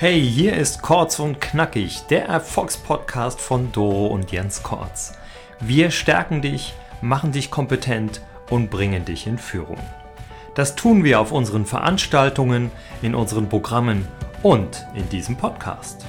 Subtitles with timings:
[0.00, 5.14] Hey, hier ist Kurz und Knackig, der Erfolgspodcast von Doro und Jens Kortz.
[5.58, 9.80] Wir stärken dich, machen dich kompetent und bringen dich in Führung.
[10.54, 12.70] Das tun wir auf unseren Veranstaltungen,
[13.02, 14.06] in unseren Programmen
[14.44, 16.06] und in diesem Podcast.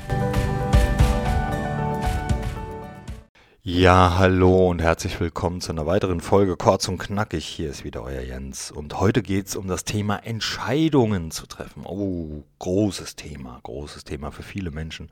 [3.62, 7.46] Ja, hallo und herzlich willkommen zu einer weiteren Folge Kurz und Knackig.
[7.46, 8.71] Hier ist wieder euer Jens.
[8.71, 11.83] Und heute geht es um das Thema Entscheidungen zu treffen.
[11.86, 15.11] Oh, großes Thema, großes Thema für viele Menschen.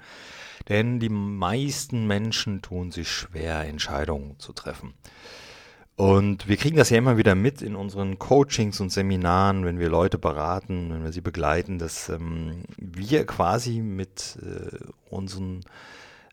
[0.70, 4.94] Denn die meisten Menschen tun sich schwer, Entscheidungen zu treffen.
[5.98, 9.90] Und wir kriegen das ja immer wieder mit in unseren Coachings und Seminaren, wenn wir
[9.90, 14.78] Leute beraten, wenn wir sie begleiten, dass ähm, wir quasi mit äh,
[15.10, 15.66] unseren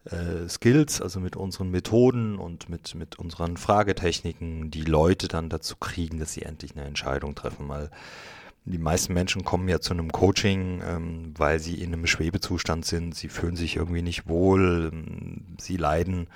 [0.05, 5.77] äh, Skills, also mit unseren Methoden und mit, mit unseren Fragetechniken, die Leute dann dazu
[5.77, 7.69] kriegen, dass sie endlich eine Entscheidung treffen.
[7.69, 7.91] Weil
[8.65, 13.15] die meisten Menschen kommen ja zu einem Coaching, ähm, weil sie in einem Schwebezustand sind,
[13.15, 16.29] sie fühlen sich irgendwie nicht wohl, ähm, sie leiden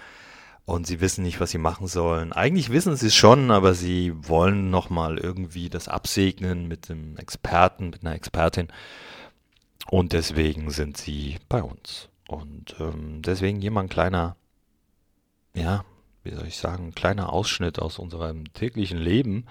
[0.64, 2.32] und sie wissen nicht, was sie machen sollen.
[2.34, 7.88] Eigentlich wissen sie es schon, aber sie wollen nochmal irgendwie das absegnen mit einem Experten,
[7.91, 8.69] mit einer Expertin.
[9.91, 12.10] Und deswegen sind sie bei uns.
[12.28, 14.36] Und ähm, deswegen hier mal ein kleiner,
[15.54, 15.84] ja,
[16.22, 19.46] wie soll ich sagen, ein kleiner Ausschnitt aus unserem täglichen Leben.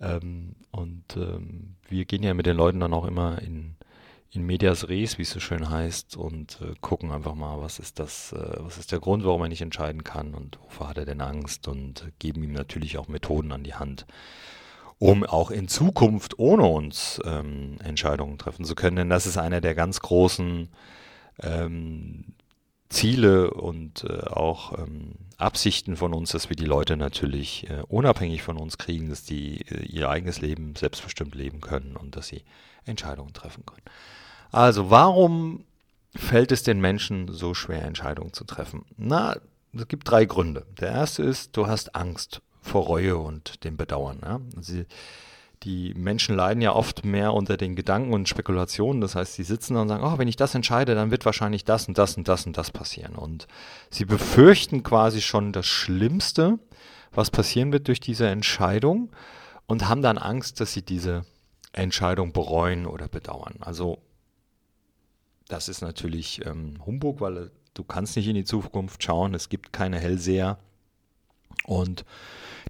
[0.00, 3.76] Ähm, und ähm, wir gehen ja mit den Leuten dann auch immer in,
[4.32, 8.00] in medias res, wie es so schön heißt, und äh, gucken einfach mal, was ist
[8.00, 11.04] das, äh, was ist der Grund, warum er nicht entscheiden kann und wovor hat er
[11.04, 14.06] denn Angst und geben ihm natürlich auch Methoden an die Hand,
[14.98, 18.96] um auch in Zukunft ohne uns ähm, Entscheidungen treffen zu können.
[18.96, 20.68] Denn das ist einer der ganz großen
[21.40, 22.34] ähm,
[22.88, 28.42] Ziele und äh, auch ähm, Absichten von uns, dass wir die Leute natürlich äh, unabhängig
[28.42, 32.44] von uns kriegen, dass die äh, ihr eigenes Leben selbstbestimmt leben können und dass sie
[32.84, 33.82] Entscheidungen treffen können.
[34.50, 35.64] Also warum
[36.14, 38.84] fällt es den Menschen so schwer, Entscheidungen zu treffen?
[38.96, 39.36] Na,
[39.74, 40.66] es gibt drei Gründe.
[40.78, 44.18] Der erste ist, du hast Angst vor Reue und dem Bedauern.
[44.22, 44.40] Ja?
[44.56, 44.84] Also,
[45.62, 49.00] die Menschen leiden ja oft mehr unter den Gedanken und Spekulationen.
[49.00, 51.64] Das heißt, sie sitzen da und sagen, oh, wenn ich das entscheide, dann wird wahrscheinlich
[51.64, 53.14] das und das und das und das passieren.
[53.14, 53.46] Und
[53.90, 56.58] sie befürchten quasi schon das Schlimmste,
[57.12, 59.10] was passieren wird durch diese Entscheidung
[59.66, 61.24] und haben dann Angst, dass sie diese
[61.72, 63.56] Entscheidung bereuen oder bedauern.
[63.60, 63.98] Also
[65.48, 69.34] das ist natürlich ähm, Humbug, weil du kannst nicht in die Zukunft schauen.
[69.34, 70.58] Es gibt keine Hellseher.
[71.64, 72.04] Und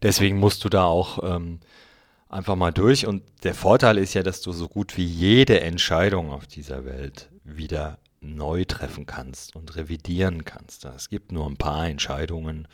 [0.02, 1.60] deswegen musst du da auch ähm,
[2.32, 3.06] einfach mal durch.
[3.06, 7.30] Und der Vorteil ist ja, dass du so gut wie jede Entscheidung auf dieser Welt
[7.44, 10.84] wieder neu treffen kannst und revidieren kannst.
[10.84, 12.68] Es gibt nur ein paar Entscheidungen,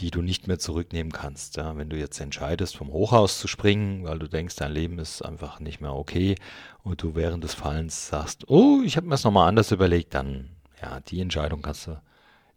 [0.00, 1.58] die du nicht mehr zurücknehmen kannst.
[1.58, 5.60] Wenn du jetzt entscheidest, vom Hochhaus zu springen, weil du denkst, dein Leben ist einfach
[5.60, 6.36] nicht mehr okay
[6.82, 10.48] und du während des Fallens sagst, oh, ich habe mir das nochmal anders überlegt, dann,
[10.80, 12.00] ja, die Entscheidung kannst du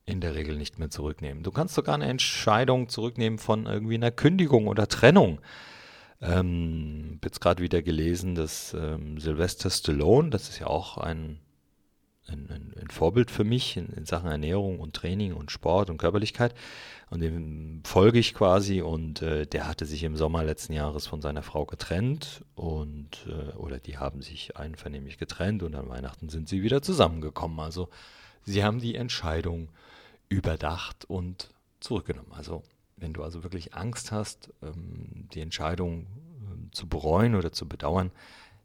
[0.06, 1.44] in der Regel nicht mehr zurücknehmen.
[1.44, 5.40] Du kannst sogar eine Entscheidung zurücknehmen von irgendwie einer Kündigung oder Trennung.
[6.22, 11.40] Ähm, jetzt gerade wieder gelesen, dass ähm, Sylvester Stallone, das ist ja auch ein,
[12.28, 15.98] ein, ein, ein Vorbild für mich in, in, Sachen Ernährung und Training und Sport und
[15.98, 16.56] Körperlichkeit.
[17.10, 21.22] Und dem folge ich quasi und äh, der hatte sich im Sommer letzten Jahres von
[21.22, 26.50] seiner Frau getrennt und äh, oder die haben sich einvernehmlich getrennt und an Weihnachten sind
[26.50, 27.60] sie wieder zusammengekommen.
[27.60, 27.90] Also
[28.44, 29.70] sie haben die Entscheidung
[30.30, 31.50] überdacht und
[31.80, 32.32] zurückgenommen.
[32.32, 32.64] Also
[32.98, 36.08] wenn du also wirklich Angst hast, ähm, die Entscheidung
[36.40, 38.12] ähm, zu bereuen oder zu bedauern,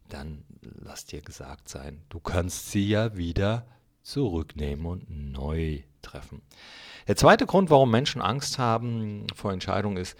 [0.09, 3.65] dann lass dir gesagt sein, du kannst sie ja wieder
[4.03, 6.41] zurücknehmen und neu treffen.
[7.07, 10.17] Der zweite Grund, warum Menschen Angst haben vor Entscheidungen, ist,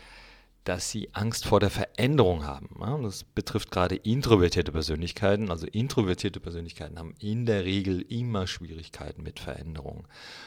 [0.64, 2.70] dass sie Angst vor der Veränderung haben.
[3.04, 5.50] Das betrifft gerade introvertierte Persönlichkeiten.
[5.50, 10.06] Also introvertierte Persönlichkeiten haben in der Regel immer Schwierigkeiten mit Veränderungen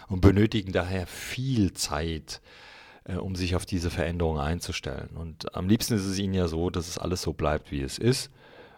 [0.08, 2.40] und benötigen daher viel Zeit,
[3.04, 5.10] äh, um sich auf diese Veränderung einzustellen.
[5.16, 7.98] Und am liebsten ist es ihnen ja so, dass es alles so bleibt, wie es
[7.98, 8.30] ist.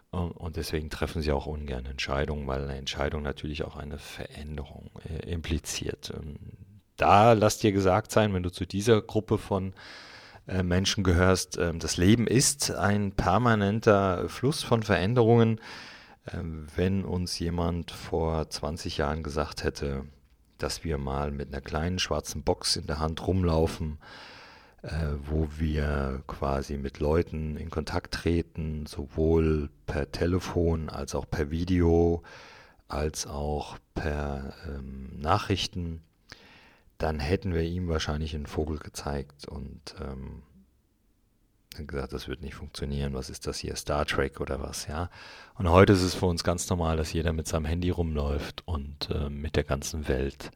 [0.09, 5.29] Und deswegen treffen sie auch ungern Entscheidungen, weil eine Entscheidung natürlich auch eine Veränderung äh,
[5.29, 6.13] impliziert.
[6.15, 6.37] Ähm,
[6.95, 9.73] da lass dir gesagt sein, wenn du zu dieser Gruppe von
[10.47, 15.59] äh, Menschen gehörst, äh, das Leben ist ein permanenter Fluss von Veränderungen.
[16.33, 20.05] Ähm, wenn uns jemand vor 20 Jahren gesagt hätte,
[20.57, 23.97] dass wir mal mit einer kleinen schwarzen Box in der Hand rumlaufen,
[24.81, 24.89] äh,
[25.23, 32.23] wo wir quasi mit Leuten in Kontakt treten, sowohl per Telefon als auch per Video,
[32.87, 36.01] als auch per ähm, Nachrichten,
[36.97, 40.41] dann hätten wir ihm wahrscheinlich einen Vogel gezeigt und ähm,
[41.85, 45.09] gesagt, das wird nicht funktionieren, was ist das hier, Star Trek oder was, ja.
[45.55, 49.09] Und heute ist es für uns ganz normal, dass jeder mit seinem Handy rumläuft und
[49.11, 50.51] äh, mit der ganzen Welt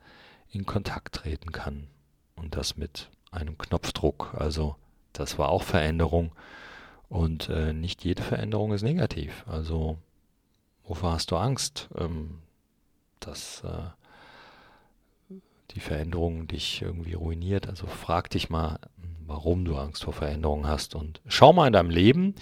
[0.50, 1.88] in Kontakt treten kann.
[2.36, 4.34] Und das mit einem Knopfdruck.
[4.38, 4.76] Also
[5.14, 6.32] das war auch Veränderung.
[7.10, 9.46] Und äh, nicht jede Veränderung ist negativ.
[9.48, 9.98] Also
[10.84, 11.90] wovor hast du Angst?
[11.98, 12.40] Ähm,
[13.20, 15.36] dass äh,
[15.72, 17.68] die Veränderung dich irgendwie ruiniert.
[17.68, 18.80] Also frag dich mal,
[19.32, 22.36] warum du Angst vor Veränderungen hast und schau mal in deinem Leben,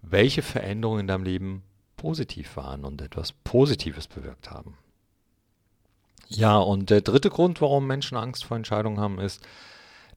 [0.00, 1.62] welche Veränderungen in deinem Leben
[1.96, 4.78] positiv waren und etwas Positives bewirkt haben.
[6.28, 9.44] Ja, und der dritte Grund, warum Menschen Angst vor Entscheidungen haben, ist,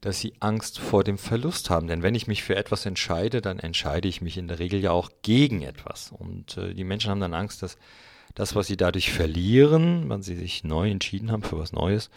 [0.01, 1.87] dass sie Angst vor dem Verlust haben.
[1.87, 4.91] Denn wenn ich mich für etwas entscheide, dann entscheide ich mich in der Regel ja
[4.91, 6.11] auch gegen etwas.
[6.11, 7.77] Und äh, die Menschen haben dann Angst, dass
[8.35, 12.11] das, was sie dadurch verlieren, wenn sie sich neu entschieden haben für was Neues,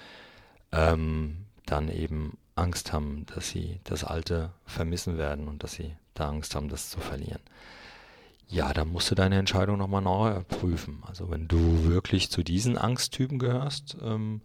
[0.72, 6.28] ähm, dann eben Angst haben, dass sie das Alte vermissen werden und dass sie da
[6.28, 7.40] Angst haben, das zu verlieren
[8.48, 11.02] ja, dann musst du deine Entscheidung nochmal neu prüfen.
[11.06, 14.42] Also wenn du wirklich zu diesen Angsttypen gehörst, ähm,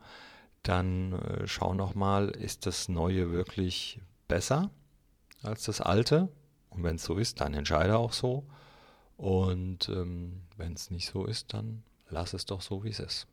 [0.64, 4.72] dann äh, schau nochmal, ist das Neue wirklich besser
[5.44, 6.30] als das Alte?
[6.70, 8.46] Und wenn es so ist, dann entscheide auch so.
[9.18, 13.28] Und ähm, wenn es nicht so ist, dann lass es doch so, wie es ist.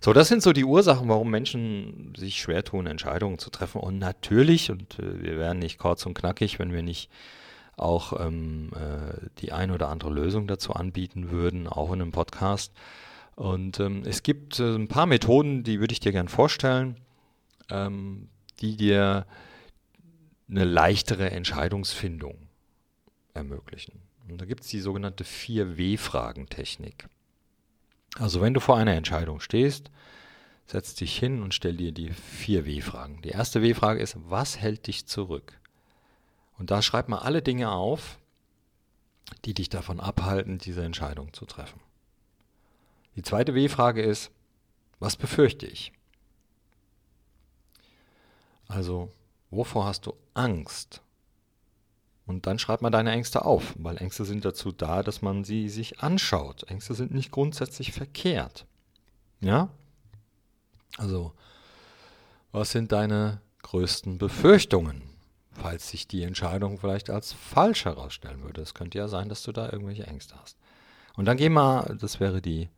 [0.00, 3.80] So, das sind so die Ursachen, warum Menschen sich schwer tun, Entscheidungen zu treffen.
[3.80, 7.10] Und natürlich, und äh, wir wären nicht kurz und knackig, wenn wir nicht
[7.76, 12.72] auch ähm, äh, die ein oder andere Lösung dazu anbieten würden, auch in einem Podcast.
[13.36, 16.96] Und ähm, es gibt äh, ein paar Methoden, die würde ich dir gerne vorstellen,
[17.70, 18.28] ähm,
[18.60, 19.26] die dir
[20.50, 22.48] eine leichtere Entscheidungsfindung
[23.34, 24.02] ermöglichen.
[24.28, 27.08] Und da gibt es die sogenannte 4W-Fragentechnik.
[28.16, 29.90] Also wenn du vor einer Entscheidung stehst,
[30.66, 33.22] setz dich hin und stell dir die 4W-Fragen.
[33.22, 35.58] Die erste W-Frage ist, was hält dich zurück?
[36.58, 38.18] Und da schreib mal alle Dinge auf,
[39.44, 41.80] die dich davon abhalten, diese Entscheidung zu treffen.
[43.16, 44.30] Die zweite W-Frage ist,
[44.98, 45.92] was befürchte ich?
[48.66, 49.10] Also,
[49.50, 51.02] wovor hast du Angst?
[52.28, 55.68] Und dann schreib mal deine Ängste auf, weil Ängste sind dazu da, dass man sie
[55.68, 56.62] sich anschaut.
[56.70, 58.66] Ängste sind nicht grundsätzlich verkehrt.
[59.40, 59.70] Ja?
[60.96, 61.32] Also,
[62.52, 65.08] was sind deine größten Befürchtungen?
[65.58, 68.62] falls sich die Entscheidung vielleicht als falsch herausstellen würde.
[68.62, 70.56] Es könnte ja sein, dass du da irgendwelche Ängste hast.
[71.16, 72.70] Und dann geh mal, das wäre die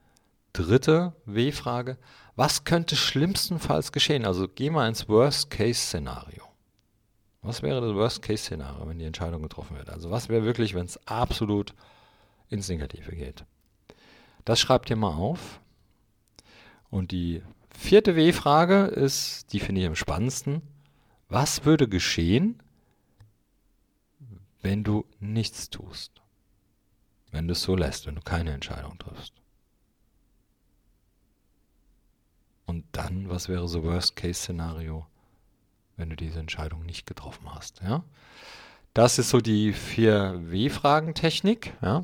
[0.53, 1.99] dritte W-Frage,
[2.37, 4.25] was könnte schlimmstenfalls geschehen?
[4.25, 6.43] Also geh mal ins Worst-Case-Szenario.
[7.43, 9.89] Was wäre das Worst-Case-Szenario, wenn die Entscheidung getroffen wird?
[9.89, 11.75] Also was wäre wirklich, wenn es absolut
[12.49, 13.45] ins Negative geht?
[14.45, 15.61] Das schreibt ihr mal auf.
[16.91, 20.61] Und die vierte W-Frage ist, die finde ich am spannendsten.
[21.29, 22.61] Was würde geschehen,
[24.63, 26.21] wenn du nichts tust.
[27.31, 29.33] Wenn du es so lässt, wenn du keine Entscheidung triffst.
[32.67, 35.07] Und dann, was wäre so Worst-Case-Szenario,
[36.01, 37.81] wenn du diese Entscheidung nicht getroffen hast?
[37.83, 38.03] Ja?
[38.95, 41.75] Das ist so die 4W-Fragentechnik.
[41.83, 42.03] Ja?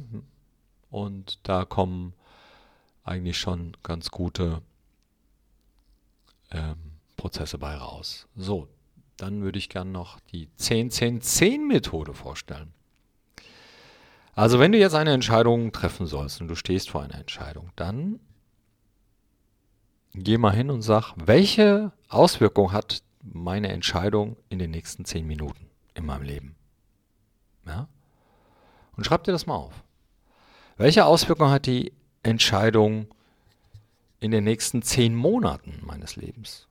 [0.91, 2.13] Und da kommen
[3.03, 4.63] eigentlich schon ganz gute
[6.53, 6.77] ähm,
[7.17, 8.29] Prozesse bei raus.
[8.37, 8.69] So,
[9.17, 12.73] dann würde ich gerne noch die 10-10-10-Methode vorstellen.
[14.35, 18.21] Also wenn du jetzt eine Entscheidung treffen sollst und du stehst vor einer Entscheidung, dann
[20.13, 25.69] geh mal hin und sag, welche Auswirkung hat meine Entscheidung in den nächsten 10 Minuten
[25.95, 26.57] in meinem Leben?
[27.67, 27.89] Ja?
[28.97, 29.85] Und schreib dir das mal auf.
[30.77, 31.93] Welche Auswirkung hat die
[32.23, 33.09] Entscheidung
[34.21, 36.67] in den nächsten 10 Monaten meines Lebens?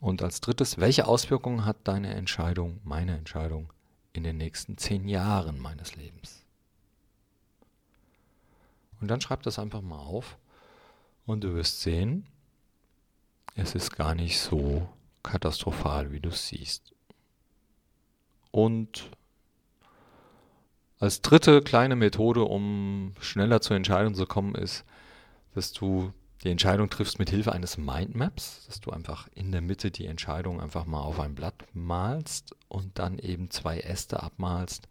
[0.00, 3.72] Und als drittes, welche Auswirkungen hat deine Entscheidung, meine Entscheidung,
[4.12, 6.44] in den nächsten zehn Jahren meines Lebens?
[9.00, 10.38] Und dann schreib das einfach mal auf
[11.26, 12.26] und du wirst sehen,
[13.56, 14.88] es ist gar nicht so
[15.22, 16.92] katastrophal, wie du es siehst.
[18.50, 19.10] Und
[20.98, 24.84] als dritte kleine Methode, um schneller zur Entscheidung zu kommen, ist,
[25.54, 26.12] dass du
[26.44, 30.60] die Entscheidung triffst mit Hilfe eines Mindmaps, dass du einfach in der Mitte die Entscheidung
[30.60, 34.88] einfach mal auf ein Blatt malst und dann eben zwei Äste abmalst.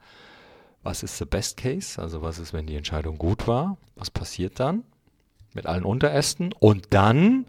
[0.84, 2.00] Was ist the best case?
[2.01, 3.77] Also was ist, wenn die Entscheidung gut war?
[3.95, 4.84] Was passiert dann
[5.53, 6.53] mit allen Unterästen?
[6.53, 7.48] Und dann,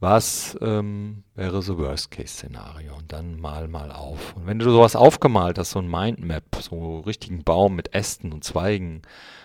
[0.00, 2.94] was ähm, wäre so worst case Szenario?
[2.96, 4.36] Und dann mal mal auf.
[4.36, 8.32] Und wenn du sowas aufgemalt hast, so ein Mindmap, so einen richtigen Baum mit Ästen
[8.32, 9.02] und Zweigen,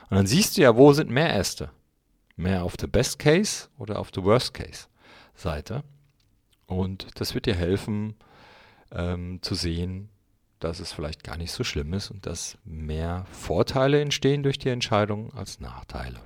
[0.10, 1.70] und dann siehst du ja, wo sind mehr Äste?
[2.40, 4.88] mehr auf der Best Case oder auf der Worst Case
[5.36, 5.84] Seite.
[6.66, 8.16] Und das wird dir helfen,
[8.92, 10.10] ähm, zu sehen,
[10.60, 14.70] dass es vielleicht gar nicht so schlimm ist und dass mehr Vorteile entstehen durch die
[14.70, 16.22] Entscheidung als Nachteile.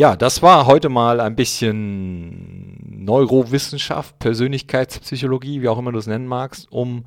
[0.00, 6.26] Ja, das war heute mal ein bisschen Neurowissenschaft, Persönlichkeitspsychologie, wie auch immer du es nennen
[6.26, 7.04] magst, um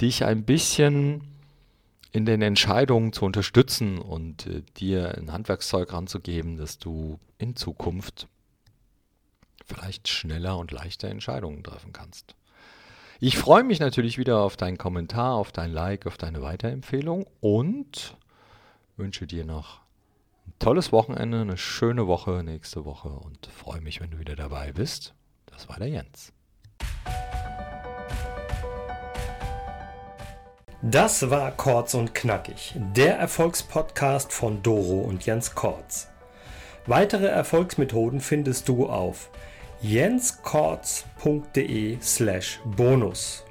[0.00, 1.20] dich ein bisschen
[2.12, 8.26] in den Entscheidungen zu unterstützen und äh, dir ein Handwerkszeug ranzugeben, dass du in Zukunft
[9.66, 12.36] vielleicht schneller und leichter Entscheidungen treffen kannst.
[13.18, 18.16] Ich freue mich natürlich wieder auf deinen Kommentar, auf dein Like, auf deine Weiterempfehlung und
[18.96, 19.82] wünsche dir noch
[20.60, 25.14] tolles Wochenende, eine schöne Woche nächste Woche und freue mich, wenn du wieder dabei bist.
[25.46, 26.32] Das war der Jens.
[30.82, 36.08] Das war Kurz und Knackig, der Erfolgspodcast von Doro und Jens Kortz.
[36.86, 39.30] Weitere Erfolgsmethoden findest du auf
[39.82, 43.44] jenskortz.de slash bonus.